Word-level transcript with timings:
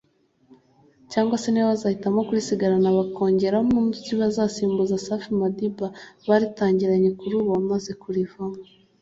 cyangwa 1.11 1.39
se 1.41 1.47
niba 1.49 1.73
bazahitamo 1.73 2.19
kurisigarana 2.27 2.97
bakongeramo 2.97 3.73
undi 3.81 4.11
bazasimbuza 4.21 5.01
Safi 5.05 5.29
Madiba 5.39 5.87
baritangiranye 6.27 7.09
kuri 7.19 7.33
ubu 7.39 7.49
wamaze 7.55 7.91
kurivamo 8.01 8.59